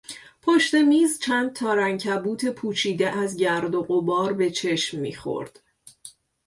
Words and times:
پشت 0.41 0.75
میز 0.75 1.19
چند 1.19 1.53
تار 1.53 1.79
عنکبوت 1.79 2.45
پوشیده 2.45 3.09
از 3.09 3.37
گرد 3.37 3.75
و 3.75 3.81
غبار 3.83 4.33
به 4.33 4.51
چشم 4.51 4.99
میخورد. 4.99 5.59